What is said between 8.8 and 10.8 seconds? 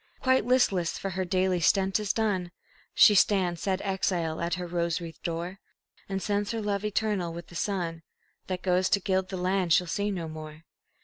to gild the land she'll see no more.